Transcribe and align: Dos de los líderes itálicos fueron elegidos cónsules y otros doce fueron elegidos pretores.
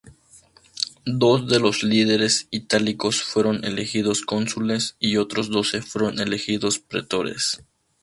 Dos 1.05 1.47
de 1.47 1.59
los 1.59 1.83
líderes 1.83 2.47
itálicos 2.49 3.21
fueron 3.21 3.63
elegidos 3.63 4.23
cónsules 4.23 4.95
y 4.97 5.17
otros 5.17 5.49
doce 5.49 5.83
fueron 5.83 6.17
elegidos 6.19 6.79
pretores. 6.79 7.61